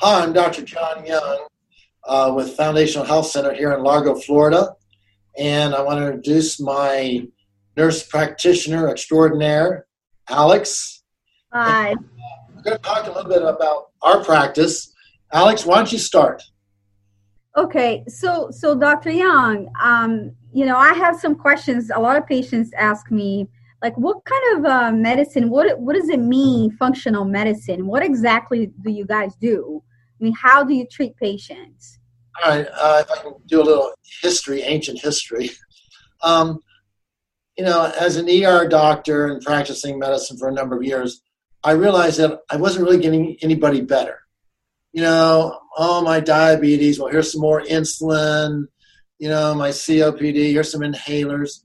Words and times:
Hi, 0.00 0.22
I'm 0.22 0.32
Dr. 0.32 0.62
John 0.62 1.04
Young 1.04 1.48
uh, 2.06 2.32
with 2.32 2.56
Foundational 2.56 3.04
Health 3.04 3.26
Center 3.26 3.52
here 3.52 3.72
in 3.72 3.82
Largo, 3.82 4.14
Florida. 4.14 4.76
And 5.36 5.74
I 5.74 5.82
want 5.82 5.98
to 5.98 6.06
introduce 6.06 6.60
my 6.60 7.26
nurse 7.76 8.06
practitioner 8.06 8.88
extraordinaire, 8.90 9.86
Alex. 10.28 11.02
Hi. 11.52 11.88
And, 11.88 11.98
we're 12.54 12.62
going 12.62 12.76
to 12.76 12.82
talk 12.84 13.08
a 13.08 13.10
little 13.10 13.28
bit 13.28 13.42
about 13.42 13.90
our 14.00 14.22
practice. 14.22 14.94
Alex, 15.32 15.66
why 15.66 15.78
don't 15.78 15.90
you 15.90 15.98
start? 15.98 16.44
Okay, 17.56 18.04
so 18.06 18.50
so 18.52 18.78
Dr. 18.78 19.10
Young, 19.10 19.68
um, 19.82 20.30
you 20.52 20.64
know, 20.64 20.76
I 20.76 20.94
have 20.94 21.18
some 21.18 21.34
questions. 21.34 21.90
A 21.92 21.98
lot 21.98 22.16
of 22.16 22.24
patients 22.24 22.70
ask 22.78 23.10
me, 23.10 23.48
like, 23.82 23.98
what 23.98 24.24
kind 24.24 24.58
of 24.58 24.64
uh, 24.64 24.92
medicine? 24.92 25.50
What 25.50 25.80
what 25.80 25.96
does 25.96 26.08
it 26.08 26.20
mean, 26.20 26.70
functional 26.76 27.24
medicine? 27.24 27.88
What 27.88 28.04
exactly 28.04 28.70
do 28.80 28.92
you 28.92 29.04
guys 29.04 29.34
do? 29.40 29.77
I 30.20 30.24
mean, 30.24 30.34
how 30.34 30.64
do 30.64 30.74
you 30.74 30.86
treat 30.86 31.16
patients? 31.16 31.98
All 32.42 32.50
right, 32.50 32.66
uh, 32.72 33.02
if 33.04 33.10
I 33.10 33.22
can 33.22 33.34
do 33.46 33.62
a 33.62 33.64
little 33.64 33.92
history, 34.22 34.62
ancient 34.62 35.00
history. 35.00 35.50
Um, 36.22 36.60
you 37.56 37.64
know, 37.64 37.92
as 37.98 38.16
an 38.16 38.28
ER 38.28 38.68
doctor 38.68 39.26
and 39.26 39.42
practicing 39.42 39.98
medicine 39.98 40.36
for 40.38 40.48
a 40.48 40.52
number 40.52 40.76
of 40.76 40.82
years, 40.82 41.22
I 41.64 41.72
realized 41.72 42.18
that 42.20 42.40
I 42.50 42.56
wasn't 42.56 42.84
really 42.84 43.00
getting 43.00 43.36
anybody 43.42 43.80
better. 43.80 44.20
You 44.92 45.02
know, 45.02 45.58
oh, 45.76 46.02
my 46.02 46.20
diabetes, 46.20 46.98
well, 46.98 47.10
here's 47.10 47.32
some 47.32 47.40
more 47.40 47.62
insulin. 47.62 48.64
You 49.18 49.28
know, 49.28 49.54
my 49.54 49.70
COPD, 49.70 50.52
here's 50.52 50.70
some 50.70 50.82
inhalers. 50.82 51.64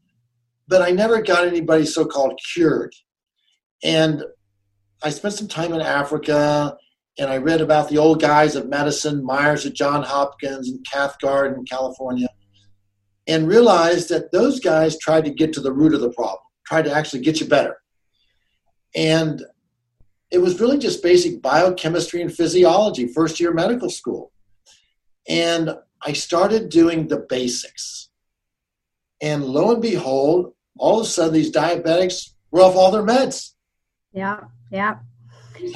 But 0.68 0.82
I 0.82 0.92
never 0.92 1.22
got 1.22 1.48
anybody 1.48 1.86
so 1.86 2.06
called 2.06 2.40
cured. 2.54 2.94
And 3.84 4.24
I 5.04 5.10
spent 5.10 5.36
some 5.36 5.48
time 5.48 5.74
in 5.74 5.82
Africa 5.82 6.76
and 7.20 7.30
I 7.30 7.38
read 7.38 7.62
about 7.62 7.90
the 7.90 7.98
old 7.98 8.22
guys 8.22 8.56
of 8.56 8.70
medicine, 8.70 9.24
Myers 9.24 9.66
at 9.66 9.74
John 9.74 10.04
Hopkins 10.04 10.70
and 10.70 10.86
Cathcart 10.90 11.56
in 11.56 11.64
California, 11.66 12.28
and 13.28 13.48
realized 13.48 14.10
that 14.10 14.32
those 14.32 14.60
guys 14.60 14.98
tried 14.98 15.26
to 15.26 15.32
get 15.32 15.54
to 15.54 15.62
the 15.62 15.72
root 15.72 15.94
of 15.94 16.02
the 16.02 16.12
problem, 16.12 16.40
tried 16.66 16.86
to 16.86 16.94
actually 16.94 17.22
get 17.22 17.40
you 17.40 17.48
better. 17.48 17.78
And 18.96 19.44
it 20.32 20.40
was 20.40 20.60
really 20.60 20.80
just 20.80 21.04
basic 21.04 21.42
biochemistry 21.42 22.22
and 22.22 22.34
physiology, 22.34 23.08
first 23.08 23.40
year 23.40 23.54
medical 23.54 23.90
school. 23.90 24.32
And 25.30 25.76
I 26.02 26.14
started 26.14 26.70
doing 26.70 27.08
the 27.08 27.20
basics. 27.20 28.10
And 29.22 29.46
lo 29.46 29.72
and 29.72 29.82
behold, 29.82 30.54
all 30.78 31.00
of 31.00 31.06
a 31.06 31.10
sudden 31.10 31.34
these 31.34 31.52
diabetics 31.52 32.32
were 32.52 32.62
off 32.62 32.76
all 32.76 32.92
their 32.92 33.04
meds. 33.04 33.52
Yeah, 34.12 34.42
yeah. 34.72 34.98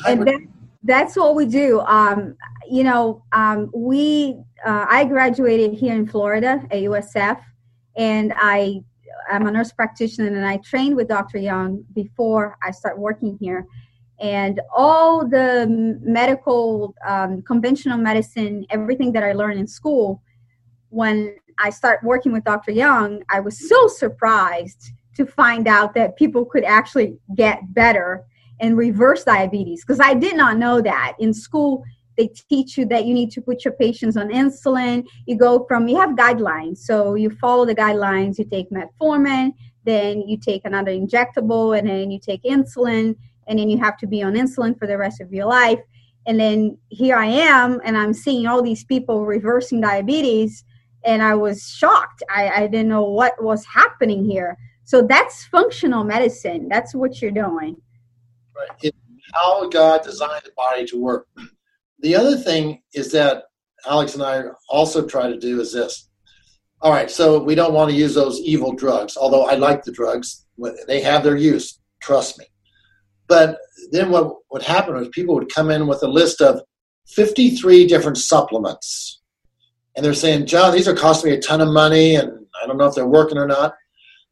And 0.06 0.28
that, 0.28 0.42
that's 0.88 1.18
what 1.18 1.36
we 1.36 1.46
do. 1.46 1.82
Um, 1.82 2.36
you 2.70 2.84
know, 2.84 3.24
um, 3.34 3.70
we 3.76 4.40
uh, 4.66 4.86
I 4.90 5.04
graduated 5.06 5.74
here 5.74 5.94
in 5.94 6.08
Florida 6.08 6.64
at 6.72 6.80
USF, 6.80 7.40
and 7.98 8.34
I 8.38 8.82
I'm 9.30 9.46
a 9.46 9.52
nurse 9.52 9.72
practitioner, 9.74 10.28
and 10.28 10.46
I 10.46 10.58
trained 10.58 10.96
with 10.96 11.10
Dr. 11.10 11.38
Young 11.38 11.84
before 11.94 12.58
I 12.64 12.72
start 12.72 12.98
working 12.98 13.38
here. 13.40 13.66
And 14.20 14.60
all 14.76 15.28
the 15.28 15.68
medical, 16.02 16.96
um, 17.06 17.44
conventional 17.44 17.98
medicine, 17.98 18.66
everything 18.72 19.12
that 19.12 19.24
I 19.24 19.34
learned 19.34 19.60
in 19.60 19.68
school, 19.68 20.24
when 20.90 21.36
I 21.60 21.70
start 21.70 22.04
working 22.04 22.32
with 22.32 22.44
Dr. 22.44 22.72
Young, 22.72 23.22
I 23.30 23.42
was 23.42 23.70
so 23.70 23.88
surprised 23.88 24.92
to 25.16 25.26
find 25.26 25.68
out 25.68 25.94
that 25.96 26.16
people 26.16 26.46
could 26.46 26.64
actually 26.64 27.18
get 27.36 27.74
better 27.74 28.26
and 28.60 28.78
reverse 28.78 29.24
diabetes 29.24 29.84
because 29.84 30.00
I 30.00 30.14
did 30.14 30.36
not 30.36 30.58
know 30.58 30.82
that. 30.82 31.14
In 31.20 31.34
school, 31.34 31.84
they 32.18 32.30
teach 32.50 32.78
you 32.78 32.86
that 32.88 33.06
you 33.06 33.14
need 33.14 33.32
to 33.32 33.42
put 33.42 33.64
your 33.64 33.74
patients 33.74 34.18
on 34.18 34.30
insulin. 34.30 35.06
You 35.28 35.38
go 35.38 35.66
from, 35.68 35.88
you 35.88 35.98
have 35.98 36.12
guidelines. 36.12 36.80
So 36.80 37.14
you 37.14 37.30
follow 37.30 37.66
the 37.66 37.76
guidelines, 37.76 38.40
you 38.40 38.46
take 38.46 38.70
metformin, 38.72 39.52
then 39.84 40.22
you 40.28 40.38
take 40.38 40.64
another 40.66 40.92
injectable, 40.92 41.78
and 41.78 41.88
then 41.88 42.10
you 42.10 42.20
take 42.20 42.44
insulin, 42.44 43.16
and 43.48 43.60
then 43.60 43.70
you 43.70 43.78
have 43.78 43.98
to 44.00 44.08
be 44.08 44.24
on 44.24 44.34
insulin 44.34 44.78
for 44.78 44.88
the 44.88 44.98
rest 44.98 45.22
of 45.22 45.32
your 45.32 45.46
life. 45.46 45.80
And 46.26 46.40
then 46.40 46.78
here 46.90 47.16
I 47.16 47.28
am, 47.28 47.80
and 47.86 47.96
I'm 47.98 48.14
seeing 48.14 48.48
all 48.48 48.62
these 48.62 48.84
people 48.84 49.26
reversing 49.26 49.80
diabetes, 49.80 50.66
and 51.06 51.22
I 51.22 51.36
was 51.36 51.70
shocked. 51.70 52.24
I, 52.30 52.50
I 52.50 52.68
didn't 52.68 52.90
know 52.90 53.04
what 53.04 53.42
was 53.42 53.64
happening 53.64 54.26
here. 54.26 54.58
So 54.84 55.02
that's 55.02 55.46
functional 55.46 56.04
medicine. 56.04 56.68
That's 56.68 56.96
what 56.96 57.22
you're 57.22 57.32
doing. 57.32 57.78
How 59.34 59.68
God 59.70 60.04
designed 60.04 60.44
the 60.46 60.52
body 60.56 60.86
to 60.86 61.02
work. 61.02 61.28
The 62.00 62.16
other 62.16 62.38
thing 62.38 62.82
is 62.94 63.12
that 63.12 63.44
Alex 63.86 64.14
and 64.14 64.24
I 64.24 64.44
also 64.70 65.06
try 65.06 65.28
to 65.28 65.38
do 65.38 65.60
is 65.60 65.74
this. 65.74 66.10
All 66.82 66.92
right, 66.92 67.10
so 67.10 67.42
we 67.42 67.56
don't 67.56 67.74
want 67.74 67.90
to 67.90 67.96
use 67.98 68.14
those 68.14 68.40
evil 68.42 68.74
drugs, 68.74 69.18
although 69.18 69.46
I 69.46 69.56
like 69.56 69.84
the 69.84 69.92
drugs. 69.92 70.46
They 70.88 71.02
have 71.02 71.24
their 71.24 71.36
use, 71.36 71.80
trust 72.02 72.38
me. 72.38 72.46
But 73.28 73.58
then 73.92 74.12
what 74.12 74.36
would 74.52 74.62
happen 74.62 74.96
was 74.96 75.10
people 75.10 75.36
would 75.36 75.54
come 75.54 75.72
in 75.72 75.88
with 75.88 76.04
a 76.04 76.08
list 76.08 76.42
of 76.42 76.62
53 77.08 77.88
different 77.88 78.18
supplements. 78.18 79.22
And 79.96 80.06
they're 80.06 80.14
saying, 80.14 80.46
John, 80.46 80.74
these 80.74 80.88
are 80.88 80.96
costing 80.96 81.32
me 81.32 81.38
a 81.38 81.42
ton 81.42 81.62
of 81.62 81.70
money, 81.70 82.16
and 82.16 82.32
I 82.62 82.68
don't 82.68 82.78
know 82.78 82.86
if 82.86 82.94
they're 82.94 83.08
working 83.08 83.38
or 83.38 83.48
not. 83.48 83.74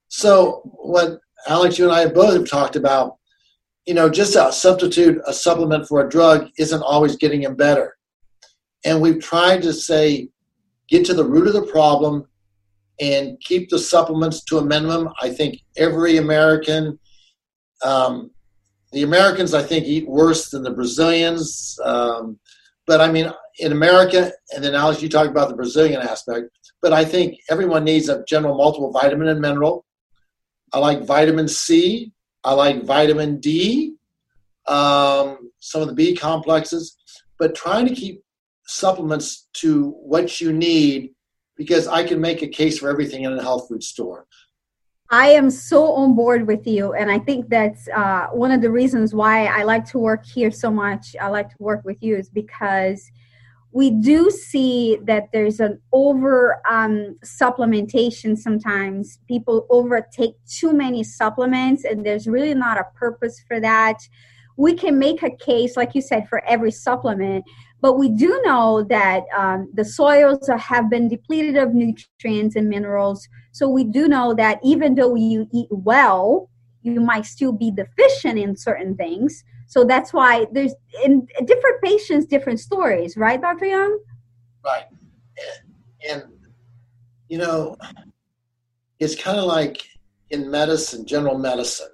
So, 0.10 0.62
what 0.64 1.20
Alex, 1.48 1.80
you 1.80 1.86
and 1.86 1.94
I 1.94 2.08
both 2.08 2.34
have 2.34 2.48
talked 2.48 2.76
about 2.76 3.18
you 3.86 3.94
know, 3.94 4.10
just 4.10 4.36
a 4.36 4.52
substitute 4.52 5.22
a 5.28 5.34
supplement 5.34 5.88
for 5.88 6.06
a 6.06 6.10
drug 6.10 6.50
isn't 6.58 6.82
always 6.82 7.16
getting 7.16 7.44
him 7.44 7.56
better. 7.56 7.96
And 8.84 9.02
we've 9.02 9.22
tried 9.22 9.62
to 9.64 9.74
say, 9.74 10.30
get 10.88 11.06
to 11.06 11.14
the 11.14 11.24
root 11.24 11.48
of 11.48 11.54
the 11.54 11.72
problem 11.72 12.26
and 13.00 13.40
keep 13.42 13.70
the 13.70 13.80
supplements 13.80 14.44
to 14.46 14.58
a 14.58 14.66
minimum. 14.66 15.10
I 15.22 15.30
think 15.30 15.60
every 15.78 16.18
American, 16.18 16.98
um, 17.84 18.32
the 18.92 19.04
Americans, 19.04 19.54
I 19.54 19.64
think, 19.64 19.86
eat 19.86 20.08
worse 20.08 20.50
than 20.50 20.64
the 20.64 20.72
Brazilians. 20.72 21.78
Um, 21.84 22.40
but 22.88 23.02
I 23.02 23.12
mean, 23.12 23.32
in 23.60 23.72
America, 23.72 24.32
and 24.54 24.64
then 24.64 24.76
Alex, 24.76 25.02
you 25.02 25.10
talked 25.10 25.30
about 25.30 25.50
the 25.50 25.56
Brazilian 25.56 26.02
aspect, 26.02 26.48
but 26.82 26.94
I 26.94 27.04
think 27.04 27.38
everyone 27.50 27.84
needs 27.84 28.10
a 28.10 28.24
general 28.28 28.56
multiple 28.56 28.92
vitamin 28.92 29.28
and 29.28 29.42
mineral. 29.42 29.86
I 30.74 30.80
like 30.80 31.06
vitamin 31.06 31.48
C. 31.48 32.12
I 32.46 32.54
like 32.54 32.84
vitamin 32.84 33.40
D, 33.40 33.96
um, 34.68 35.52
some 35.60 35.82
of 35.82 35.88
the 35.88 35.96
B 35.96 36.16
complexes, 36.16 36.96
but 37.40 37.56
trying 37.56 37.88
to 37.88 37.96
keep 37.96 38.24
supplements 38.68 39.48
to 39.54 39.90
what 39.90 40.40
you 40.40 40.54
need 40.54 41.12
because 41.58 41.88
I 41.88 42.04
can 42.04 42.22
make 42.22 42.44
a 42.44 42.48
case 42.48 42.78
for 42.78 42.90
everything 42.90 43.24
in 43.24 43.34
a 43.34 43.42
health 43.42 43.68
food 43.68 43.84
store. 43.84 44.28
I 45.10 45.30
am 45.30 45.50
so 45.50 45.92
on 45.94 46.16
board 46.16 46.48
with 46.48 46.66
you, 46.68 46.94
and 46.94 47.12
I 47.12 47.20
think 47.20 47.50
that's 47.50 47.88
uh, 47.90 48.28
one 48.32 48.52
of 48.52 48.62
the 48.62 48.72
reasons 48.72 49.14
why 49.14 49.46
I 49.46 49.64
like 49.64 49.86
to 49.92 50.00
work 50.00 50.26
here 50.26 50.52
so 50.52 50.72
much. 50.72 51.16
I 51.20 51.28
like 51.28 51.50
to 51.50 51.56
work 51.60 51.84
with 51.84 52.02
you 52.02 52.16
is 52.16 52.30
because 52.30 53.10
we 53.76 53.90
do 53.92 54.32
see 54.32 54.98
that 55.04 55.28
there's 55.34 55.60
an 55.60 55.82
over 55.92 56.62
um, 56.66 57.18
supplementation 57.26 58.38
sometimes. 58.38 59.20
People 59.28 59.68
overtake 59.70 60.36
too 60.50 60.72
many 60.72 61.04
supplements 61.04 61.84
and 61.84 62.06
there's 62.06 62.26
really 62.26 62.54
not 62.54 62.80
a 62.80 62.86
purpose 62.96 63.44
for 63.46 63.60
that. 63.60 63.98
We 64.56 64.76
can 64.76 64.98
make 64.98 65.24
a 65.24 65.30
case 65.30 65.76
like 65.76 65.94
you 65.94 66.02
said 66.02 66.30
for 66.30 66.42
every 66.46 66.72
supplement 66.72 67.44
but 67.82 68.00
we 68.00 68.08
do 68.08 68.42
know 68.46 68.84
that 68.90 69.24
um, 69.36 69.70
the 69.74 69.84
soils 69.84 70.48
have 70.48 70.90
been 70.90 71.10
depleted 71.10 71.58
of 71.58 71.74
nutrients 71.74 72.56
and 72.56 72.70
minerals. 72.70 73.28
So 73.52 73.68
we 73.68 73.84
do 73.84 74.08
know 74.08 74.34
that 74.36 74.60
even 74.64 74.96
though 74.96 75.16
you 75.16 75.50
eat 75.54 75.68
well 75.70 76.50
you 76.82 77.02
might 77.02 77.26
still 77.26 77.52
be 77.52 77.72
deficient 77.72 78.40
in 78.40 78.56
certain 78.56 78.96
things 78.96 79.44
so 79.76 79.84
that's 79.84 80.14
why 80.14 80.48
there's 80.54 80.74
in 81.04 81.28
different 81.44 81.82
patients, 81.84 82.28
different 82.28 82.62
stories, 82.62 83.18
right, 83.18 83.42
Dr. 83.42 83.66
Young? 83.66 84.00
Right. 84.64 84.86
And, 85.38 86.24
and 86.24 86.24
you 87.28 87.38
know, 87.38 87.76
it's 89.00 89.22
kind 89.22 89.38
of 89.38 89.44
like 89.44 89.86
in 90.30 90.50
medicine, 90.50 91.06
general 91.06 91.38
medicine. 91.38 91.90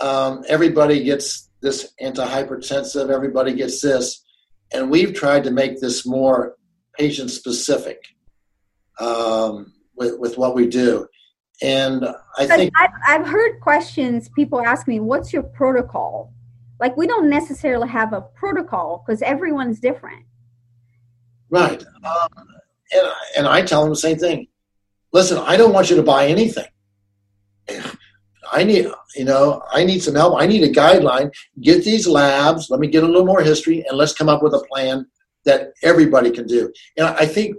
Um, 0.00 0.44
everybody 0.48 1.02
gets 1.02 1.50
this 1.60 1.92
antihypertensive, 2.00 3.10
everybody 3.10 3.54
gets 3.54 3.80
this. 3.80 4.24
And 4.72 4.88
we've 4.88 5.12
tried 5.12 5.42
to 5.44 5.50
make 5.50 5.80
this 5.80 6.06
more 6.06 6.58
patient 6.96 7.32
specific 7.32 8.04
um, 9.00 9.72
with, 9.96 10.16
with 10.20 10.38
what 10.38 10.54
we 10.54 10.68
do. 10.68 11.08
And 11.60 12.06
I 12.36 12.46
think 12.46 12.72
I've, 12.76 12.90
I've 13.04 13.26
heard 13.26 13.58
questions, 13.60 14.28
people 14.36 14.60
ask 14.60 14.86
me, 14.86 15.00
what's 15.00 15.32
your 15.32 15.42
protocol? 15.42 16.32
Like 16.80 16.96
we 16.96 17.06
don't 17.06 17.28
necessarily 17.28 17.88
have 17.88 18.12
a 18.12 18.20
protocol 18.20 19.04
because 19.04 19.22
everyone's 19.22 19.80
different. 19.80 20.24
Right. 21.50 21.82
Um, 22.04 22.46
and, 22.92 23.08
and 23.36 23.46
i 23.46 23.62
tell 23.62 23.82
them 23.82 23.90
the 23.90 23.96
same 23.96 24.18
thing. 24.18 24.48
Listen 25.12 25.38
i 25.38 25.56
don't 25.56 25.72
want 25.72 25.90
you 25.90 25.96
to 25.96 26.02
buy 26.02 26.26
anything. 26.26 26.66
I 28.50 28.64
need 28.64 28.86
you 29.14 29.24
know 29.26 29.62
i 29.72 29.84
need 29.84 30.02
some 30.02 30.14
help. 30.14 30.40
I 30.40 30.46
need 30.46 30.62
a 30.62 30.72
guideline. 30.72 31.30
Get 31.60 31.84
these 31.84 32.06
labs. 32.06 32.70
Let 32.70 32.80
me 32.80 32.88
get 32.88 33.04
a 33.04 33.06
little 33.06 33.26
more 33.26 33.42
history 33.42 33.84
and 33.88 33.98
let's 33.98 34.14
come 34.14 34.28
up 34.28 34.42
with 34.42 34.54
a 34.54 34.64
plan 34.70 35.06
that 35.44 35.72
everybody 35.82 36.30
can 36.30 36.46
do. 36.46 36.72
And 36.96 37.06
I 37.06 37.26
think 37.26 37.56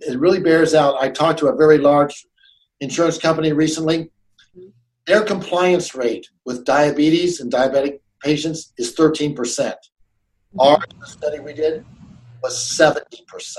it 0.00 0.18
really 0.18 0.40
bears 0.40 0.74
out. 0.74 0.96
I 1.00 1.08
talked 1.08 1.38
to 1.40 1.48
a 1.48 1.56
very 1.56 1.78
large 1.78 2.26
insurance 2.80 3.18
company 3.18 3.52
recently. 3.52 4.10
Their 5.06 5.22
compliance 5.22 5.94
rate 5.94 6.28
with 6.44 6.64
diabetes 6.64 7.40
and 7.40 7.52
diabetic 7.52 8.00
patients 8.20 8.72
is 8.78 8.94
13%. 8.94 9.34
Mm-hmm. 9.34 10.60
Our 10.60 10.78
study 11.04 11.40
we 11.40 11.52
did 11.52 11.84
was 12.42 12.54
70%. 12.54 13.56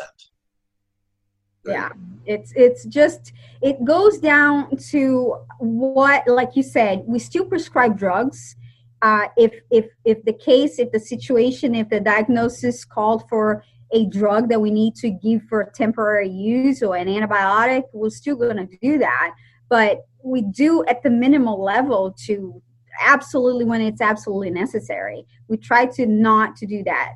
Yeah, 1.66 1.90
it's 2.26 2.52
it's 2.56 2.86
just 2.86 3.34
it 3.62 3.84
goes 3.84 4.18
down 4.18 4.76
to 4.92 5.36
what, 5.60 6.28
like 6.28 6.56
you 6.56 6.64
said, 6.64 7.04
we 7.06 7.20
still 7.20 7.46
prescribe 7.46 7.98
drugs. 7.98 8.56
Uh, 9.02 9.28
if 9.38 9.54
if 9.70 9.86
if 10.06 10.24
the 10.24 10.34
case, 10.34 10.80
if 10.80 10.92
the 10.92 11.00
situation, 11.00 11.76
if 11.76 11.90
the 11.90 12.00
diagnosis 12.00 12.86
called 12.86 13.28
for 13.30 13.64
a 13.92 14.06
drug 14.06 14.50
that 14.50 14.62
we 14.62 14.72
need 14.72 14.96
to 14.96 15.10
give 15.10 15.44
for 15.44 15.72
temporary 15.76 16.30
use 16.30 16.82
or 16.82 16.96
an 16.96 17.08
antibiotic, 17.08 17.84
we're 17.94 18.10
still 18.10 18.36
going 18.36 18.58
to 18.58 18.78
do 18.82 18.98
that. 19.00 19.34
But 19.70 20.00
we 20.24 20.42
do 20.42 20.86
at 20.86 21.04
the 21.04 21.10
minimal 21.10 21.64
level 21.64 22.16
to 22.26 22.62
absolutely 23.00 23.66
when 23.66 23.82
it's 23.82 24.02
absolutely 24.02 24.52
necessary. 24.52 25.26
We 25.48 25.58
try 25.58 25.86
to 25.86 26.06
not 26.06 26.56
to 26.58 26.66
do 26.66 26.84
that. 26.84 27.14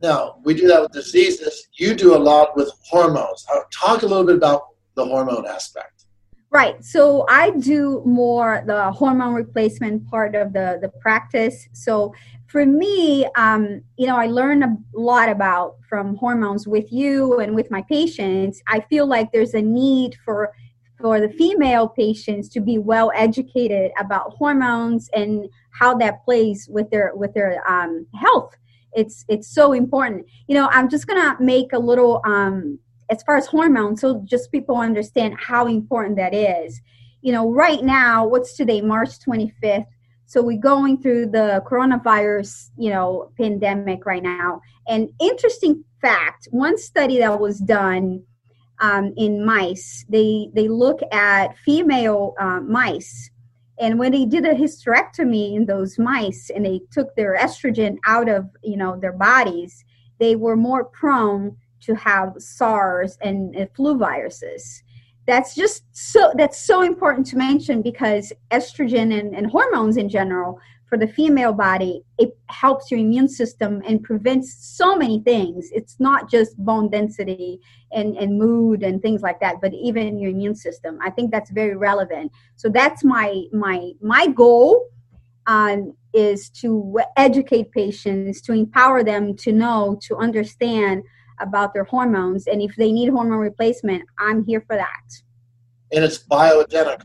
No, 0.00 0.38
we 0.44 0.54
do 0.54 0.68
that 0.68 0.80
with 0.80 0.92
diseases. 0.92 1.68
You 1.74 1.94
do 1.94 2.14
a 2.14 2.18
lot 2.18 2.56
with 2.56 2.70
hormones. 2.84 3.44
I'll 3.50 3.64
talk 3.72 4.02
a 4.02 4.06
little 4.06 4.24
bit 4.24 4.36
about 4.36 4.68
the 4.94 5.04
hormone 5.04 5.46
aspect. 5.46 6.04
Right. 6.50 6.82
So 6.82 7.26
I 7.28 7.50
do 7.50 8.02
more 8.06 8.62
the 8.66 8.90
hormone 8.92 9.34
replacement 9.34 10.08
part 10.08 10.34
of 10.34 10.52
the 10.54 10.78
the 10.80 10.88
practice. 10.88 11.68
So 11.72 12.14
for 12.46 12.64
me, 12.64 13.26
um, 13.36 13.82
you 13.98 14.06
know, 14.06 14.16
I 14.16 14.26
learn 14.26 14.62
a 14.62 14.74
lot 14.94 15.28
about 15.28 15.76
from 15.86 16.16
hormones 16.16 16.66
with 16.66 16.90
you 16.90 17.38
and 17.40 17.54
with 17.54 17.70
my 17.70 17.82
patients. 17.82 18.62
I 18.66 18.80
feel 18.80 19.06
like 19.06 19.30
there's 19.30 19.52
a 19.52 19.60
need 19.60 20.16
for 20.24 20.54
for 21.00 21.20
the 21.20 21.28
female 21.30 21.88
patients 21.88 22.48
to 22.50 22.60
be 22.60 22.78
well 22.78 23.12
educated 23.14 23.92
about 23.98 24.34
hormones 24.34 25.08
and 25.14 25.48
how 25.70 25.94
that 25.96 26.24
plays 26.24 26.68
with 26.70 26.90
their 26.90 27.12
with 27.14 27.32
their 27.34 27.62
um, 27.70 28.06
health. 28.14 28.54
It's 28.92 29.24
it's 29.28 29.48
so 29.48 29.72
important. 29.72 30.26
You 30.46 30.54
know, 30.54 30.68
I'm 30.70 30.88
just 30.88 31.06
gonna 31.06 31.36
make 31.40 31.72
a 31.72 31.78
little 31.78 32.20
um, 32.24 32.78
as 33.10 33.22
far 33.22 33.36
as 33.36 33.46
hormones, 33.46 34.00
so 34.00 34.22
just 34.24 34.52
people 34.52 34.76
understand 34.76 35.36
how 35.38 35.66
important 35.66 36.16
that 36.16 36.34
is. 36.34 36.80
You 37.20 37.32
know, 37.32 37.50
right 37.50 37.82
now, 37.82 38.26
what's 38.26 38.56
today, 38.56 38.80
March 38.80 39.18
25th? 39.20 39.86
So 40.26 40.42
we're 40.42 40.60
going 40.60 41.00
through 41.00 41.30
the 41.30 41.62
coronavirus, 41.66 42.70
you 42.76 42.90
know, 42.90 43.32
pandemic 43.38 44.04
right 44.04 44.22
now. 44.22 44.60
And 44.86 45.08
interesting 45.20 45.84
fact, 46.02 46.48
one 46.50 46.76
study 46.76 47.18
that 47.18 47.40
was 47.40 47.58
done 47.60 48.24
um, 48.80 49.12
in 49.16 49.44
mice, 49.44 50.04
they 50.08 50.50
they 50.54 50.68
look 50.68 51.00
at 51.12 51.58
female 51.58 52.34
uh, 52.38 52.60
mice, 52.60 53.30
and 53.78 53.98
when 53.98 54.12
they 54.12 54.24
did 54.24 54.44
a 54.44 54.54
hysterectomy 54.54 55.56
in 55.56 55.66
those 55.66 55.98
mice, 55.98 56.50
and 56.54 56.64
they 56.64 56.80
took 56.90 57.14
their 57.16 57.36
estrogen 57.36 57.98
out 58.06 58.28
of 58.28 58.48
you 58.62 58.76
know 58.76 58.98
their 58.98 59.12
bodies, 59.12 59.84
they 60.18 60.36
were 60.36 60.56
more 60.56 60.84
prone 60.84 61.56
to 61.80 61.94
have 61.94 62.34
SARS 62.38 63.16
and, 63.22 63.54
and 63.54 63.68
flu 63.74 63.96
viruses. 63.96 64.82
That's 65.26 65.54
just 65.54 65.84
so 65.92 66.32
that's 66.36 66.58
so 66.58 66.82
important 66.82 67.26
to 67.28 67.36
mention 67.36 67.82
because 67.82 68.32
estrogen 68.50 69.18
and, 69.18 69.34
and, 69.34 69.46
hormones 69.50 69.98
in 69.98 70.08
general 70.08 70.58
for 70.88 70.98
the 70.98 71.06
female 71.06 71.52
body 71.52 72.02
it 72.18 72.36
helps 72.46 72.90
your 72.90 72.98
immune 73.00 73.28
system 73.28 73.82
and 73.86 74.02
prevents 74.02 74.54
so 74.76 74.96
many 74.96 75.20
things 75.20 75.68
it's 75.72 75.96
not 75.98 76.30
just 76.30 76.56
bone 76.58 76.88
density 76.88 77.60
and, 77.92 78.16
and 78.16 78.38
mood 78.38 78.82
and 78.82 79.02
things 79.02 79.22
like 79.22 79.38
that 79.40 79.56
but 79.60 79.72
even 79.74 80.18
your 80.18 80.30
immune 80.30 80.54
system 80.54 80.98
i 81.02 81.10
think 81.10 81.30
that's 81.30 81.50
very 81.50 81.76
relevant 81.76 82.30
so 82.56 82.68
that's 82.68 83.04
my 83.04 83.42
my 83.52 83.90
my 84.00 84.26
goal 84.28 84.88
um, 85.46 85.94
is 86.12 86.50
to 86.50 87.00
educate 87.16 87.72
patients 87.72 88.40
to 88.42 88.52
empower 88.52 89.02
them 89.02 89.34
to 89.36 89.52
know 89.52 89.98
to 90.02 90.16
understand 90.16 91.02
about 91.40 91.72
their 91.72 91.84
hormones. 91.84 92.46
And 92.46 92.62
if 92.62 92.76
they 92.76 92.92
need 92.92 93.08
hormone 93.10 93.38
replacement, 93.38 94.04
I'm 94.18 94.44
here 94.44 94.62
for 94.66 94.76
that. 94.76 95.22
And 95.92 96.04
it's 96.04 96.18
bioidentical. 96.18 97.04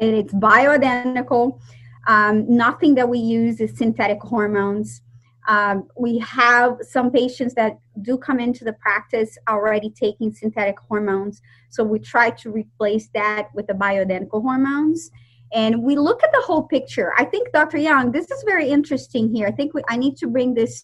And 0.00 0.14
it's 0.14 0.32
bioidentical. 0.32 1.60
Um, 2.06 2.44
nothing 2.48 2.94
that 2.96 3.08
we 3.08 3.18
use 3.18 3.60
is 3.60 3.76
synthetic 3.76 4.20
hormones. 4.20 5.02
Um, 5.48 5.88
we 5.96 6.18
have 6.18 6.78
some 6.82 7.10
patients 7.10 7.54
that 7.54 7.78
do 8.02 8.16
come 8.16 8.38
into 8.38 8.64
the 8.64 8.72
practice 8.74 9.36
already 9.48 9.90
taking 9.90 10.32
synthetic 10.32 10.78
hormones. 10.78 11.42
So 11.70 11.82
we 11.82 11.98
try 11.98 12.30
to 12.30 12.50
replace 12.50 13.08
that 13.14 13.48
with 13.54 13.66
the 13.66 13.72
bioidentical 13.72 14.42
hormones. 14.42 15.10
And 15.52 15.82
we 15.82 15.96
look 15.96 16.22
at 16.22 16.32
the 16.32 16.40
whole 16.40 16.62
picture. 16.62 17.12
I 17.18 17.24
think, 17.24 17.52
Dr. 17.52 17.78
Young, 17.78 18.12
this 18.12 18.30
is 18.30 18.42
very 18.44 18.68
interesting 18.68 19.32
here. 19.32 19.46
I 19.46 19.50
think 19.50 19.74
we, 19.74 19.82
I 19.88 19.96
need 19.96 20.16
to 20.18 20.26
bring 20.26 20.54
this 20.54 20.82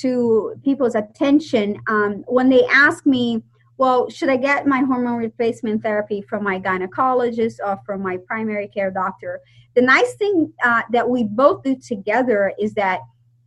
to 0.00 0.54
people's 0.64 0.94
attention 0.94 1.78
um, 1.88 2.24
when 2.26 2.50
they 2.50 2.64
ask 2.66 3.06
me, 3.06 3.42
well, 3.78 4.08
should 4.08 4.28
I 4.28 4.36
get 4.36 4.66
my 4.66 4.80
hormone 4.80 5.18
replacement 5.18 5.82
therapy 5.82 6.22
from 6.22 6.42
my 6.42 6.58
gynecologist 6.58 7.56
or 7.64 7.78
from 7.84 8.02
my 8.02 8.18
primary 8.26 8.68
care 8.68 8.90
doctor? 8.90 9.40
The 9.74 9.82
nice 9.82 10.14
thing 10.14 10.52
uh, 10.64 10.82
that 10.92 11.08
we 11.08 11.24
both 11.24 11.62
do 11.62 11.76
together 11.76 12.52
is 12.58 12.72
that 12.74 13.00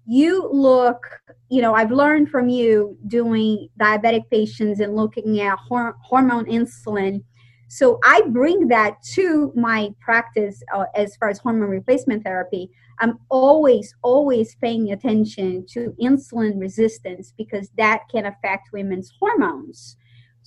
you 0.06 0.50
look, 0.52 1.22
you 1.50 1.62
know, 1.62 1.74
I've 1.74 1.92
learned 1.92 2.30
from 2.30 2.50
you 2.50 2.98
doing 3.08 3.70
diabetic 3.80 4.30
patients 4.30 4.80
and 4.80 4.96
looking 4.96 5.40
at 5.42 5.58
hor- 5.58 5.96
hormone 6.02 6.46
insulin. 6.46 7.24
So 7.68 8.00
I 8.04 8.22
bring 8.30 8.68
that 8.70 9.02
to 9.14 9.52
my 9.56 9.94
practice 10.00 10.64
uh, 10.74 10.86
as 10.96 11.16
far 11.18 11.30
as 11.30 11.38
hormone 11.38 11.70
replacement 11.70 12.24
therapy. 12.24 12.72
I'm 13.00 13.20
always, 13.30 13.94
always 14.02 14.56
paying 14.56 14.92
attention 14.92 15.66
to 15.74 15.96
insulin 16.02 16.60
resistance 16.60 17.34
because 17.38 17.70
that 17.78 18.02
can 18.12 18.26
affect 18.26 18.70
women's 18.74 19.12
hormones. 19.20 19.98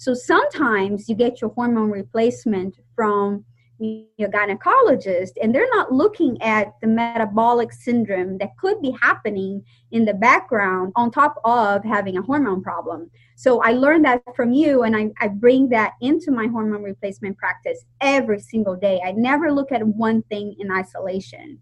So 0.03 0.15
sometimes 0.15 1.09
you 1.09 1.15
get 1.15 1.41
your 1.41 1.51
hormone 1.51 1.89
replacement 1.89 2.77
from 2.97 3.45
your 3.79 4.29
gynecologist 4.31 5.31
and 5.41 5.55
they're 5.55 5.71
not 5.71 5.93
looking 5.93 6.43
at 6.43 6.73
the 6.81 6.89
metabolic 6.89 7.73
syndrome 7.73 8.37
that 8.39 8.51
could 8.59 8.83
be 8.83 8.97
happening 9.01 9.65
in 9.93 10.05
the 10.05 10.15
background 10.15 10.93
on 10.97 11.13
top 11.13 11.37
of 11.45 11.85
having 11.85 12.19
a 12.19 12.23
hormone 12.23 12.65
problem. 12.65 13.13
So 13.37 13.63
I 13.63 13.75
learned 13.75 14.05
that 14.07 14.25
from 14.35 14.53
you 14.53 14.83
and 14.83 14.97
I, 14.97 15.11
I 15.21 15.29
bring 15.29 15.69
that 15.69 15.93
into 16.01 16.33
my 16.33 16.49
hormone 16.49 16.83
replacement 16.83 17.39
practice 17.39 17.85
every 18.01 18.41
single 18.41 18.75
day. 18.75 19.01
I 19.07 19.13
never 19.13 19.53
look 19.53 19.71
at 19.71 19.87
one 19.87 20.23
thing 20.23 20.57
in 20.59 20.73
isolation. 20.73 21.61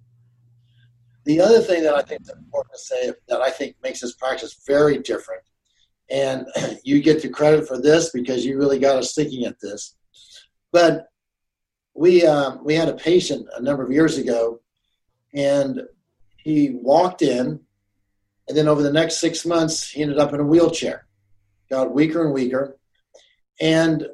The 1.25 1.43
other 1.43 1.61
thing 1.61 1.83
that 1.83 1.95
I 1.95 2.01
think 2.01 2.23
is 2.23 2.31
important 2.31 2.73
to 2.73 2.81
say 2.81 3.13
that 3.29 3.43
I 3.43 3.51
think 3.51 3.77
makes 3.83 4.01
this 4.01 4.15
practice 4.15 4.63
very 4.67 4.97
different, 4.97 5.43
and 6.11 6.47
you 6.85 7.01
get 7.03 7.23
the 7.23 7.29
credit 7.29 7.67
for 7.67 7.81
this 7.81 8.11
because 8.11 8.45
you 8.45 8.59
really 8.59 8.79
got 8.79 8.97
us 8.97 9.15
thinking 9.15 9.45
at 9.45 9.61
this. 9.61 9.97
But 10.73 11.07
we 11.95 12.27
um, 12.27 12.65
we 12.65 12.75
had 12.75 12.89
a 12.89 12.95
patient 12.95 13.47
a 13.57 13.63
number 13.63 13.85
of 13.85 13.93
years 13.93 14.19
ago, 14.19 14.61
and 15.35 15.83
he 16.37 16.71
walked 16.71 17.23
in, 17.23 17.61
and 18.49 18.57
then 18.57 18.69
over 18.69 18.83
the 18.83 18.93
next 18.93 19.19
six 19.19 19.45
months, 19.45 19.91
he 19.91 20.03
ended 20.03 20.19
up 20.19 20.33
in 20.33 20.41
a 20.41 20.45
wheelchair, 20.45 21.07
got 21.69 21.93
weaker 21.93 22.25
and 22.25 22.33
weaker, 22.33 22.79
and 23.61 24.07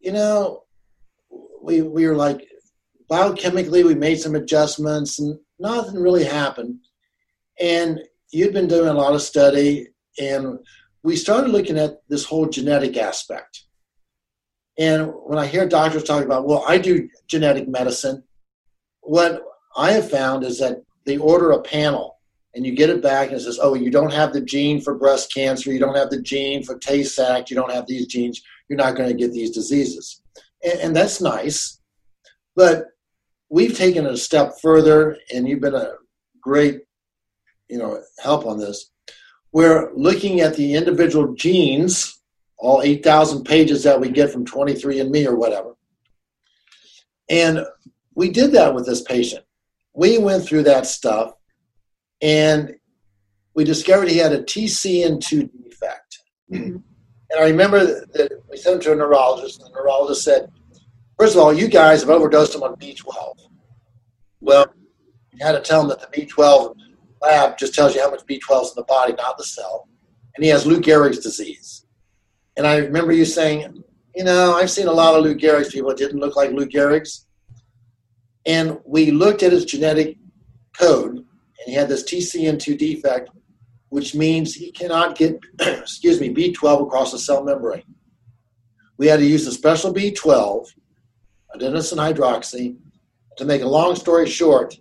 you 0.00 0.12
know, 0.12 0.64
we 1.62 1.82
we 1.82 2.06
were 2.06 2.16
like 2.16 2.46
biochemically 3.10 3.84
we 3.84 3.94
made 3.94 4.18
some 4.18 4.34
adjustments 4.34 5.18
and 5.18 5.38
nothing 5.58 6.00
really 6.00 6.24
happened. 6.24 6.78
And 7.60 8.00
you'd 8.30 8.52
been 8.52 8.68
doing 8.68 8.88
a 8.88 8.94
lot 8.94 9.14
of 9.14 9.22
study, 9.22 9.88
and 10.18 10.58
we 11.04 11.16
started 11.16 11.50
looking 11.50 11.78
at 11.78 12.00
this 12.08 12.24
whole 12.24 12.46
genetic 12.46 12.96
aspect. 12.96 13.64
And 14.78 15.12
when 15.26 15.38
I 15.38 15.46
hear 15.46 15.68
doctors 15.68 16.02
talk 16.02 16.24
about, 16.24 16.46
well, 16.46 16.64
I 16.66 16.78
do 16.78 17.08
genetic 17.28 17.68
medicine, 17.68 18.24
what 19.02 19.42
I 19.76 19.92
have 19.92 20.10
found 20.10 20.44
is 20.44 20.58
that 20.58 20.82
they 21.04 21.18
order 21.18 21.52
a 21.52 21.62
panel 21.62 22.18
and 22.54 22.64
you 22.64 22.74
get 22.74 22.88
it 22.88 23.02
back 23.02 23.28
and 23.28 23.36
it 23.36 23.40
says, 23.40 23.58
oh, 23.62 23.74
you 23.74 23.90
don't 23.90 24.14
have 24.14 24.32
the 24.32 24.40
gene 24.40 24.80
for 24.80 24.94
breast 24.94 25.32
cancer, 25.32 25.70
you 25.70 25.78
don't 25.78 25.96
have 25.96 26.08
the 26.08 26.22
gene 26.22 26.64
for 26.64 26.78
Tay 26.78 27.04
Sachs, 27.04 27.50
you 27.50 27.56
don't 27.56 27.72
have 27.72 27.86
these 27.86 28.06
genes, 28.06 28.40
you're 28.68 28.78
not 28.78 28.96
going 28.96 29.10
to 29.10 29.14
get 29.14 29.32
these 29.32 29.50
diseases. 29.50 30.22
And, 30.64 30.80
and 30.80 30.96
that's 30.96 31.20
nice. 31.20 31.80
But 32.56 32.86
we've 33.50 33.76
taken 33.76 34.06
it 34.06 34.12
a 34.12 34.16
step 34.16 34.54
further, 34.62 35.18
and 35.34 35.46
you've 35.46 35.60
been 35.60 35.74
a 35.74 35.94
great, 36.40 36.80
you 37.68 37.76
know, 37.76 38.00
help 38.22 38.46
on 38.46 38.58
this. 38.58 38.90
We're 39.54 39.92
looking 39.94 40.40
at 40.40 40.56
the 40.56 40.74
individual 40.74 41.32
genes, 41.32 42.18
all 42.58 42.82
8,000 42.82 43.44
pages 43.44 43.84
that 43.84 44.00
we 44.00 44.10
get 44.10 44.32
from 44.32 44.44
23andMe 44.44 45.26
or 45.26 45.36
whatever. 45.36 45.76
And 47.30 47.64
we 48.16 48.30
did 48.30 48.50
that 48.52 48.74
with 48.74 48.84
this 48.84 49.02
patient. 49.02 49.44
We 49.94 50.18
went 50.18 50.44
through 50.44 50.64
that 50.64 50.86
stuff, 50.86 51.34
and 52.20 52.74
we 53.54 53.62
discovered 53.62 54.08
he 54.08 54.18
had 54.18 54.32
a 54.32 54.42
TCN2 54.42 55.48
defect. 55.62 56.18
Mm-hmm. 56.52 56.78
And 57.30 57.40
I 57.40 57.44
remember 57.44 57.78
that 57.84 58.32
we 58.50 58.56
sent 58.56 58.74
him 58.74 58.80
to 58.82 58.92
a 58.92 58.96
neurologist, 58.96 59.62
and 59.62 59.72
the 59.72 59.78
neurologist 59.78 60.24
said, 60.24 60.50
First 61.16 61.36
of 61.36 61.42
all, 61.42 61.54
you 61.54 61.68
guys 61.68 62.00
have 62.00 62.10
overdosed 62.10 62.56
him 62.56 62.64
on 62.64 62.74
B12. 62.74 63.36
Well, 64.40 64.66
you 65.32 65.46
had 65.46 65.52
to 65.52 65.60
tell 65.60 65.80
him 65.80 65.88
that 65.90 66.00
the 66.00 66.08
B12 66.08 66.74
lab 67.24 67.58
just 67.58 67.74
tells 67.74 67.94
you 67.94 68.02
how 68.02 68.10
much 68.10 68.26
B12 68.26 68.62
is 68.62 68.68
in 68.70 68.74
the 68.76 68.84
body, 68.84 69.12
not 69.14 69.38
the 69.38 69.44
cell. 69.44 69.88
And 70.36 70.44
he 70.44 70.50
has 70.50 70.66
Lou 70.66 70.80
Gehrig's 70.80 71.18
disease. 71.18 71.86
And 72.56 72.66
I 72.66 72.78
remember 72.78 73.12
you 73.12 73.24
saying, 73.24 73.82
you 74.14 74.24
know, 74.24 74.54
I've 74.54 74.70
seen 74.70 74.86
a 74.86 74.92
lot 74.92 75.14
of 75.14 75.24
Lou 75.24 75.34
Gehrig's 75.34 75.72
people. 75.72 75.90
It 75.90 75.98
didn't 75.98 76.20
look 76.20 76.36
like 76.36 76.50
Lou 76.50 76.66
Gehrig's. 76.66 77.26
And 78.46 78.78
we 78.84 79.10
looked 79.10 79.42
at 79.42 79.52
his 79.52 79.64
genetic 79.64 80.16
code, 80.78 81.16
and 81.16 81.26
he 81.66 81.72
had 81.72 81.88
this 81.88 82.04
TCN2 82.04 82.78
defect, 82.78 83.30
which 83.88 84.14
means 84.14 84.54
he 84.54 84.70
cannot 84.70 85.16
get, 85.16 85.38
excuse 85.60 86.20
me, 86.20 86.32
B12 86.32 86.86
across 86.86 87.12
the 87.12 87.18
cell 87.18 87.42
membrane. 87.42 87.82
We 88.98 89.06
had 89.06 89.18
to 89.20 89.26
use 89.26 89.46
a 89.46 89.52
special 89.52 89.92
B12, 89.92 90.68
adenosine 91.56 92.14
hydroxy. 92.14 92.76
To 93.38 93.44
make 93.44 93.62
a 93.62 93.66
long 93.68 93.96
story 93.96 94.28
short, 94.28 94.76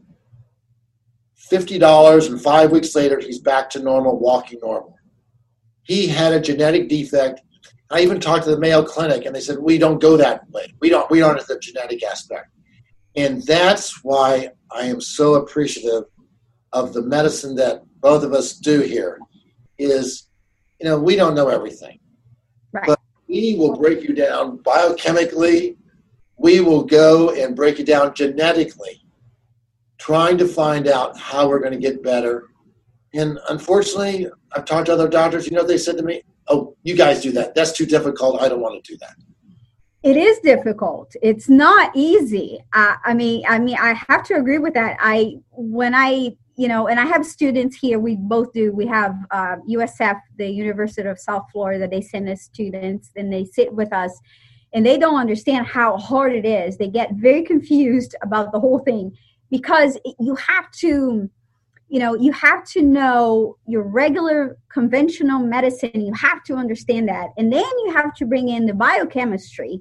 $50, 1.54 2.30
and 2.30 2.42
five 2.42 2.72
weeks 2.72 2.96
later, 2.96 3.20
he's 3.20 3.40
back 3.40 3.70
to 3.72 3.80
normal, 3.80 4.20
walking 4.20 4.60
normal. 4.62 4.98
He 5.84 6.08
had 6.08 6.34
a 6.34 6.40
genetic 6.40 6.90
defect. 6.90 7.42
I 7.92 8.02
even 8.02 8.20
talked 8.20 8.46
to 8.46 8.52
the 8.52 8.60
Mayo 8.60 8.84
Clinic, 8.84 9.26
and 9.26 9.36
they 9.36 9.42
said, 9.42 9.60
We 9.60 9.78
don't 9.78 10.02
go 10.02 10.18
that 10.18 10.50
way. 10.50 10.74
We 10.80 10.90
don't, 10.90 11.10
we 11.12 11.22
aren't 11.22 11.40
at 11.40 11.48
the 11.48 11.60
genetic 11.60 12.04
aspect. 12.04 12.48
And 13.16 13.44
that's 13.44 14.04
why 14.04 14.50
I 14.72 14.86
am 14.86 15.00
so 15.00 15.36
appreciative 15.36 16.06
of 16.72 16.94
the 16.94 17.04
medicine 17.04 17.56
that 17.56 17.84
both 18.00 18.24
of 18.24 18.34
us 18.34 18.54
do 18.54 18.82
here 18.82 19.20
is, 19.78 20.30
you 20.80 20.90
know, 20.90 20.98
we 20.98 21.16
don't 21.16 21.36
know 21.36 21.50
everything. 21.50 22.00
Right. 22.72 22.88
But 22.88 23.00
we 23.28 23.56
will 23.56 23.78
break 23.78 24.02
you 24.02 24.16
down 24.16 24.58
biochemically. 24.60 25.78
We 26.38 26.62
will 26.62 26.84
go 26.84 27.30
and 27.30 27.56
break 27.56 27.78
you 27.78 27.86
down 27.86 28.16
genetically 28.16 29.03
trying 30.04 30.38
to 30.38 30.46
find 30.46 30.90
out 30.90 31.18
how 31.18 31.48
we're 31.48 31.62
going 31.62 31.72
to 31.72 31.80
get 31.80 32.04
better. 32.04 32.50
And 33.14 33.40
unfortunately, 33.48 34.28
I've 34.52 34.66
talked 34.66 34.88
to 34.88 34.94
other 34.94 35.08
doctors, 35.08 35.46
you 35.46 35.56
know, 35.56 35.66
they 35.66 35.78
said 35.78 35.96
to 35.96 36.04
me, 36.04 36.24
Oh, 36.50 36.76
you 36.84 36.94
guys 36.94 37.22
do 37.22 37.32
that. 37.32 37.56
That's 37.56 37.72
too 37.72 37.86
difficult. 37.86 38.42
I 38.42 38.50
don't 38.50 38.60
want 38.60 38.84
to 38.84 38.92
do 38.92 38.98
that. 38.98 39.16
It 40.04 40.18
is 40.18 40.40
difficult. 40.40 41.16
It's 41.22 41.48
not 41.48 41.96
easy. 41.96 42.60
I 42.74 43.14
mean, 43.14 43.46
I 43.48 43.60
mean, 43.60 43.78
I 43.80 43.94
have 44.10 44.24
to 44.26 44.34
agree 44.36 44.58
with 44.58 44.74
that. 44.74 44.98
I 45.00 45.38
when 45.52 45.96
I 45.96 46.36
you 46.58 46.68
know, 46.68 46.88
and 46.88 47.00
I 47.00 47.06
have 47.06 47.26
students 47.26 47.78
here. 47.78 47.98
We 47.98 48.18
both 48.18 48.52
do. 48.52 48.74
We 48.74 48.86
have 48.88 49.16
uh, 49.32 49.56
USF, 49.70 50.20
the 50.38 50.50
University 50.50 51.08
of 51.08 51.18
South 51.18 51.46
Florida. 51.52 51.88
They 51.88 52.02
send 52.02 52.28
us 52.28 52.42
students, 52.42 53.10
and 53.16 53.32
they 53.32 53.46
sit 53.46 53.74
with 53.74 53.94
us, 53.94 54.12
and 54.74 54.86
they 54.86 54.98
don't 54.98 55.20
understand 55.20 55.66
how 55.66 55.98
hard 55.98 56.34
it 56.34 56.46
is. 56.46 56.78
They 56.78 56.90
get 56.90 57.14
very 57.14 57.44
confused 57.44 58.16
about 58.22 58.52
the 58.52 58.60
whole 58.60 58.80
thing 58.80 59.16
because 59.54 60.00
you 60.20 60.34
have 60.36 60.72
to 60.72 61.30
you 61.88 62.00
know 62.00 62.16
you 62.16 62.32
have 62.32 62.64
to 62.66 62.82
know 62.82 63.56
your 63.68 63.84
regular 63.84 64.58
conventional 64.78 65.40
medicine. 65.40 66.02
You 66.10 66.14
have 66.16 66.44
to 66.46 66.56
understand 66.56 67.08
that. 67.08 67.28
And 67.38 67.54
then 67.54 67.72
you 67.86 67.94
have 67.94 68.16
to 68.16 68.26
bring 68.26 68.50
in 68.50 68.66
the 68.66 68.74
biochemistry. 68.74 69.80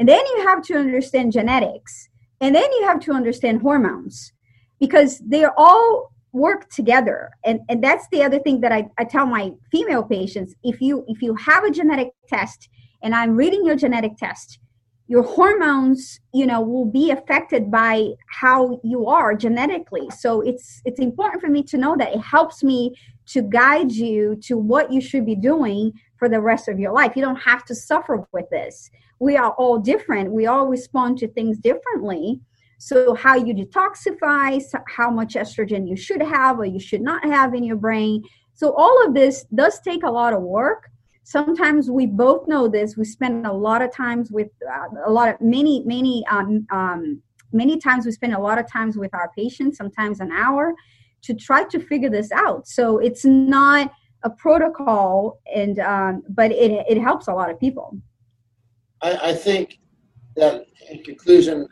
And 0.00 0.08
then 0.08 0.22
you 0.32 0.48
have 0.48 0.62
to 0.62 0.74
understand 0.74 1.30
genetics. 1.30 2.08
And 2.40 2.56
then 2.56 2.68
you 2.72 2.82
have 2.88 2.98
to 3.06 3.12
understand 3.12 3.62
hormones. 3.62 4.32
Because 4.80 5.20
they 5.20 5.44
all 5.56 6.10
work 6.32 6.68
together. 6.70 7.30
And, 7.44 7.60
and 7.68 7.82
that's 7.82 8.08
the 8.10 8.24
other 8.24 8.40
thing 8.40 8.60
that 8.62 8.72
I, 8.72 8.88
I 8.98 9.04
tell 9.04 9.24
my 9.24 9.52
female 9.70 10.02
patients. 10.02 10.52
If 10.64 10.80
you 10.80 11.04
if 11.06 11.22
you 11.22 11.36
have 11.36 11.62
a 11.62 11.70
genetic 11.70 12.08
test 12.28 12.68
and 13.04 13.14
i'm 13.14 13.36
reading 13.36 13.64
your 13.64 13.76
genetic 13.76 14.16
test 14.16 14.58
your 15.06 15.22
hormones 15.22 16.20
you 16.32 16.46
know 16.46 16.60
will 16.60 16.86
be 16.86 17.10
affected 17.10 17.70
by 17.70 18.08
how 18.28 18.80
you 18.82 19.06
are 19.06 19.34
genetically. 19.34 20.08
So 20.10 20.40
it's 20.40 20.80
it's 20.84 21.00
important 21.00 21.42
for 21.42 21.48
me 21.48 21.62
to 21.64 21.76
know 21.76 21.96
that 21.96 22.14
it 22.14 22.20
helps 22.20 22.62
me 22.62 22.94
to 23.26 23.42
guide 23.42 23.92
you 23.92 24.36
to 24.44 24.56
what 24.56 24.92
you 24.92 25.00
should 25.00 25.24
be 25.24 25.34
doing 25.34 25.92
for 26.16 26.28
the 26.28 26.40
rest 26.40 26.68
of 26.68 26.78
your 26.78 26.92
life. 26.92 27.16
You 27.16 27.22
don't 27.22 27.36
have 27.36 27.64
to 27.66 27.74
suffer 27.74 28.26
with 28.32 28.48
this. 28.50 28.90
We 29.18 29.36
are 29.36 29.52
all 29.52 29.78
different. 29.78 30.32
We 30.32 30.46
all 30.46 30.66
respond 30.66 31.18
to 31.18 31.28
things 31.28 31.58
differently. 31.58 32.40
So 32.78 33.14
how 33.14 33.36
you 33.36 33.54
detoxify 33.54 34.62
how 34.88 35.10
much 35.10 35.34
estrogen 35.34 35.88
you 35.88 35.96
should 35.96 36.22
have 36.22 36.58
or 36.58 36.66
you 36.66 36.80
should 36.80 37.00
not 37.00 37.24
have 37.24 37.54
in 37.54 37.64
your 37.64 37.76
brain. 37.76 38.22
So 38.52 38.74
all 38.74 39.06
of 39.06 39.14
this 39.14 39.44
does 39.54 39.80
take 39.80 40.02
a 40.02 40.10
lot 40.10 40.32
of 40.32 40.42
work 40.42 40.90
sometimes 41.24 41.90
we 41.90 42.06
both 42.06 42.46
know 42.46 42.68
this 42.68 42.96
we 42.96 43.04
spend 43.04 43.46
a 43.46 43.52
lot 43.52 43.82
of 43.82 43.90
times 43.90 44.30
with 44.30 44.48
uh, 44.70 44.88
a 45.06 45.10
lot 45.10 45.28
of 45.28 45.40
many 45.40 45.82
many 45.84 46.24
um, 46.30 46.66
um, 46.70 47.20
many 47.52 47.78
times 47.78 48.04
we 48.04 48.12
spend 48.12 48.34
a 48.34 48.38
lot 48.38 48.58
of 48.58 48.70
times 48.70 48.96
with 48.96 49.12
our 49.14 49.30
patients 49.36 49.76
sometimes 49.76 50.20
an 50.20 50.30
hour 50.30 50.74
to 51.22 51.34
try 51.34 51.64
to 51.64 51.80
figure 51.80 52.10
this 52.10 52.30
out 52.30 52.68
so 52.68 52.98
it's 52.98 53.24
not 53.24 53.90
a 54.22 54.30
protocol 54.30 55.40
and 55.54 55.78
um, 55.80 56.22
but 56.28 56.52
it, 56.52 56.84
it 56.88 57.00
helps 57.00 57.26
a 57.26 57.32
lot 57.32 57.50
of 57.50 57.58
people 57.58 57.98
I, 59.00 59.30
I 59.30 59.32
think 59.32 59.78
that 60.36 60.66
in 60.90 61.02
conclusion 61.02 61.66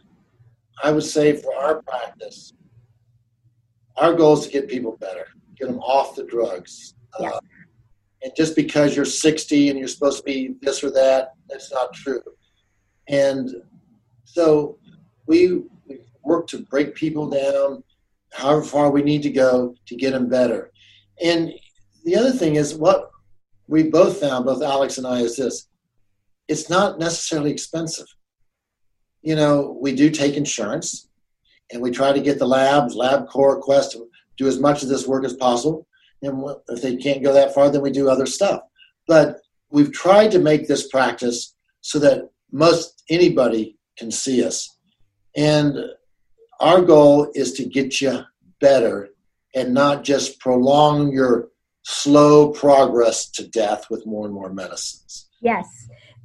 i 0.82 0.90
would 0.90 1.04
say 1.04 1.36
for 1.36 1.54
our 1.54 1.82
practice 1.82 2.54
our 3.96 4.14
goal 4.14 4.32
is 4.32 4.46
to 4.46 4.50
get 4.50 4.66
people 4.66 4.96
better 4.96 5.26
get 5.58 5.68
them 5.68 5.80
off 5.80 6.16
the 6.16 6.24
drugs 6.24 6.94
yeah. 7.20 7.28
uh, 7.28 7.40
and 8.22 8.32
just 8.36 8.54
because 8.54 8.94
you're 8.94 9.04
60 9.04 9.70
and 9.70 9.78
you're 9.78 9.88
supposed 9.88 10.18
to 10.18 10.24
be 10.24 10.54
this 10.60 10.82
or 10.84 10.90
that, 10.92 11.32
that's 11.48 11.72
not 11.72 11.92
true. 11.92 12.22
And 13.08 13.50
so 14.24 14.78
we, 15.26 15.62
work 16.24 16.46
to 16.48 16.58
break 16.58 16.94
people 16.94 17.28
down, 17.28 17.82
however 18.32 18.62
far 18.62 18.90
we 18.90 19.02
need 19.02 19.22
to 19.22 19.30
go 19.30 19.74
to 19.86 19.96
get 19.96 20.12
them 20.12 20.28
better. 20.28 20.70
And 21.22 21.52
the 22.04 22.16
other 22.16 22.32
thing 22.32 22.56
is 22.56 22.74
what 22.74 23.10
we 23.68 23.84
both 23.84 24.20
found, 24.20 24.44
both 24.44 24.62
Alex 24.62 24.98
and 24.98 25.06
I, 25.06 25.20
is 25.20 25.36
this 25.36 25.68
it's 26.48 26.68
not 26.68 26.98
necessarily 26.98 27.50
expensive. 27.50 28.06
You 29.22 29.36
know, 29.36 29.78
we 29.80 29.94
do 29.94 30.10
take 30.10 30.36
insurance 30.36 31.08
and 31.72 31.80
we 31.80 31.90
try 31.90 32.12
to 32.12 32.20
get 32.20 32.38
the 32.38 32.46
labs, 32.46 32.96
LabCorp, 32.96 33.60
Quest, 33.60 33.92
to 33.92 34.08
do 34.36 34.48
as 34.48 34.58
much 34.58 34.82
of 34.82 34.88
this 34.88 35.06
work 35.06 35.24
as 35.24 35.34
possible. 35.34 35.86
And 36.22 36.44
if 36.68 36.82
they 36.82 36.96
can't 36.96 37.22
go 37.22 37.32
that 37.32 37.54
far, 37.54 37.70
then 37.70 37.82
we 37.82 37.90
do 37.90 38.08
other 38.08 38.26
stuff. 38.26 38.62
But 39.06 39.40
we've 39.70 39.92
tried 39.92 40.30
to 40.32 40.38
make 40.38 40.68
this 40.68 40.88
practice 40.88 41.54
so 41.80 41.98
that 41.98 42.30
most 42.52 43.02
anybody 43.10 43.76
can 43.98 44.10
see 44.10 44.44
us. 44.44 44.78
And 45.36 45.76
our 46.60 46.82
goal 46.82 47.30
is 47.34 47.52
to 47.54 47.64
get 47.64 48.00
you 48.00 48.20
better 48.60 49.08
and 49.54 49.74
not 49.74 50.04
just 50.04 50.38
prolong 50.38 51.10
your 51.12 51.48
slow 51.84 52.50
progress 52.50 53.28
to 53.30 53.48
death 53.48 53.86
with 53.90 54.06
more 54.06 54.26
and 54.26 54.34
more 54.34 54.52
medicines. 54.52 55.28
Yes. 55.40 55.66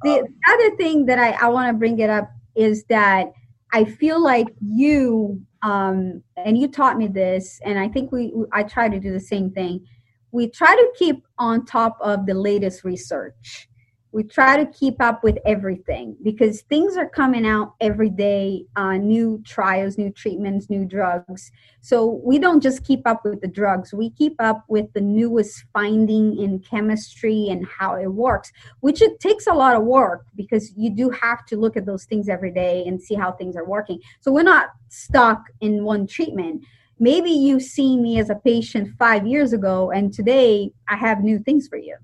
The 0.02 0.20
um, 0.20 0.26
other 0.48 0.76
thing 0.76 1.06
that 1.06 1.18
I, 1.18 1.30
I 1.32 1.48
want 1.48 1.68
to 1.68 1.76
bring 1.76 1.98
it 1.98 2.10
up 2.10 2.30
is 2.54 2.84
that 2.88 3.32
I 3.72 3.84
feel 3.84 4.22
like 4.22 4.46
you 4.60 5.42
um, 5.62 6.22
and 6.36 6.56
you 6.56 6.68
taught 6.68 6.96
me 6.96 7.08
this, 7.08 7.60
and 7.64 7.78
I 7.78 7.88
think 7.88 8.12
we 8.12 8.32
I 8.52 8.62
try 8.62 8.88
to 8.88 9.00
do 9.00 9.12
the 9.12 9.20
same 9.20 9.50
thing. 9.50 9.86
We 10.30 10.48
try 10.48 10.74
to 10.74 10.92
keep 10.96 11.26
on 11.38 11.64
top 11.64 11.98
of 12.00 12.26
the 12.26 12.34
latest 12.34 12.84
research 12.84 13.68
we 14.12 14.22
try 14.22 14.56
to 14.56 14.70
keep 14.72 15.00
up 15.00 15.22
with 15.22 15.38
everything 15.44 16.16
because 16.22 16.62
things 16.62 16.96
are 16.96 17.08
coming 17.08 17.46
out 17.46 17.74
every 17.80 18.10
day 18.10 18.64
uh, 18.76 18.96
new 18.96 19.42
trials 19.46 19.98
new 19.98 20.10
treatments 20.10 20.70
new 20.70 20.84
drugs. 20.84 21.50
So 21.80 22.20
we 22.24 22.38
don't 22.38 22.62
just 22.62 22.84
keep 22.84 23.06
up 23.06 23.24
with 23.24 23.40
the 23.40 23.48
drugs. 23.48 23.92
We 23.92 24.10
keep 24.10 24.34
up 24.40 24.64
with 24.68 24.92
the 24.92 25.00
newest 25.00 25.64
finding 25.72 26.38
in 26.38 26.60
chemistry 26.60 27.48
and 27.50 27.66
how 27.66 27.94
it 27.96 28.08
works 28.08 28.52
which 28.80 29.02
it 29.02 29.20
takes 29.20 29.46
a 29.46 29.52
lot 29.52 29.76
of 29.76 29.82
work 29.82 30.26
because 30.36 30.72
you 30.76 30.90
do 30.90 31.10
have 31.10 31.44
to 31.46 31.56
look 31.56 31.76
at 31.76 31.86
those 31.86 32.04
things 32.04 32.28
every 32.28 32.52
day 32.52 32.84
and 32.86 33.00
see 33.00 33.14
how 33.14 33.32
things 33.32 33.56
are 33.56 33.64
working. 33.64 34.00
So 34.20 34.32
we're 34.32 34.42
not 34.42 34.70
stuck 34.88 35.42
in 35.60 35.84
one 35.84 36.06
treatment. 36.06 36.64
Maybe 36.98 37.30
you've 37.30 37.62
seen 37.62 38.02
me 38.02 38.18
as 38.18 38.30
a 38.30 38.34
patient 38.34 38.94
five 38.98 39.26
years 39.26 39.52
ago 39.52 39.90
and 39.90 40.12
today 40.12 40.72
i 40.88 40.96
have 40.96 41.22
new 41.22 41.38
things 41.38 41.68
for 41.68 41.78
you 41.78 41.96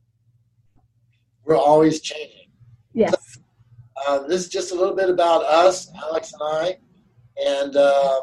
we're 1.44 1.56
always 1.56 2.00
changing. 2.00 2.48
Yes. 2.92 3.14
So, 3.34 3.40
uh, 4.06 4.26
this 4.26 4.42
is 4.42 4.48
just 4.48 4.72
a 4.72 4.74
little 4.74 4.94
bit 4.94 5.08
about 5.08 5.44
us, 5.44 5.90
Alex 5.96 6.32
and 6.32 6.42
I. 6.42 6.78
And, 7.44 7.76
uh, 7.76 8.20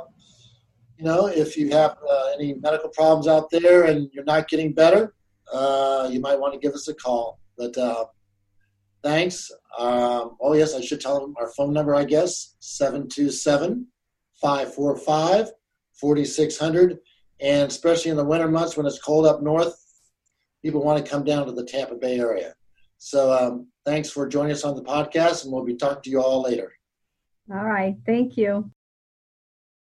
you 0.97 1.05
know, 1.05 1.27
if 1.27 1.57
you 1.57 1.69
have 1.71 1.97
uh, 2.09 2.23
any 2.35 2.53
medical 2.55 2.89
problems 2.89 3.27
out 3.27 3.49
there 3.49 3.85
and 3.85 4.09
you're 4.13 4.23
not 4.23 4.47
getting 4.47 4.73
better, 4.73 5.13
uh, 5.51 6.07
you 6.11 6.19
might 6.19 6.39
want 6.39 6.53
to 6.53 6.59
give 6.59 6.73
us 6.73 6.87
a 6.87 6.93
call. 6.93 7.39
But 7.57 7.77
uh, 7.77 8.05
thanks. 9.03 9.51
Um, 9.77 10.37
oh, 10.41 10.53
yes, 10.53 10.75
I 10.75 10.81
should 10.81 11.01
tell 11.01 11.19
them 11.19 11.35
our 11.39 11.49
phone 11.53 11.73
number, 11.73 11.95
I 11.95 12.03
guess 12.03 12.55
727 12.59 13.87
545 14.41 15.51
4600. 15.93 16.99
And 17.39 17.71
especially 17.71 18.11
in 18.11 18.17
the 18.17 18.25
winter 18.25 18.47
months 18.47 18.77
when 18.77 18.85
it's 18.85 18.99
cold 18.99 19.25
up 19.25 19.41
north, 19.41 19.75
people 20.61 20.83
want 20.83 21.03
to 21.03 21.09
come 21.09 21.23
down 21.23 21.45
to 21.47 21.51
the 21.51 21.65
Tampa 21.65 21.95
Bay 21.95 22.19
area. 22.19 22.53
So 23.03 23.33
um, 23.33 23.67
thanks 23.83 24.11
for 24.11 24.27
joining 24.27 24.51
us 24.51 24.63
on 24.63 24.75
the 24.75 24.83
podcast, 24.83 25.43
and 25.43 25.51
we'll 25.51 25.65
be 25.65 25.75
talking 25.75 26.03
to 26.03 26.09
you 26.11 26.21
all 26.21 26.43
later. 26.43 26.71
All 27.51 27.65
right. 27.65 27.95
Thank 28.05 28.37
you. 28.37 28.71